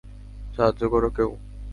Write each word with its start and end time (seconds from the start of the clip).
সাহায্য 0.55 0.81
করো 0.93 1.09
কেউ! 1.17 1.29